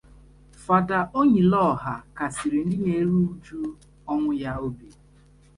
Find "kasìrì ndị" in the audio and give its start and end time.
2.17-2.77